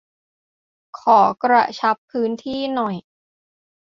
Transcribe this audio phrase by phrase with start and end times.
[0.99, 2.95] ขอ"กระชับพื้นที่"หน่อย?